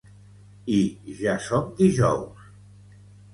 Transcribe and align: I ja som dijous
I 0.77 0.79
ja 1.19 1.35
som 1.49 1.67
dijous 1.83 2.49